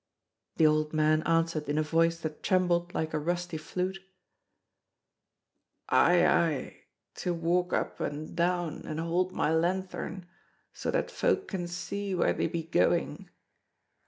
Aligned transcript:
The 0.57 0.65
old 0.65 0.93
man 0.93 1.21
answered 1.27 1.69
in 1.69 1.77
a 1.77 1.83
voice 1.83 2.21
that 2.21 2.41
trembled 2.41 2.95
like 2.95 3.13
a 3.13 3.19
rusty 3.19 3.57
flute: 3.57 3.99
"Aye, 5.89 6.25
aye!—to 6.25 7.35
walk 7.35 7.71
up 7.71 7.99
and 7.99 8.35
down 8.35 8.81
and 8.87 8.99
hold 8.99 9.31
my 9.31 9.53
lanthorn 9.53 10.25
so 10.73 10.89
that 10.89 11.11
folk 11.11 11.47
can 11.47 11.67
see 11.67 12.15
where 12.15 12.33
they 12.33 12.47
be 12.47 12.63
going." 12.63 13.29